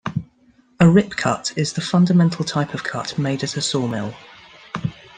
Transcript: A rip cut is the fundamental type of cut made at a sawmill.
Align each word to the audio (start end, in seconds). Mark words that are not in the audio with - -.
A 0.79 0.89
rip 0.89 1.11
cut 1.11 1.53
is 1.55 1.73
the 1.73 1.79
fundamental 1.81 2.43
type 2.43 2.73
of 2.73 2.83
cut 2.83 3.19
made 3.19 3.43
at 3.43 3.55
a 3.55 3.61
sawmill. 3.61 4.15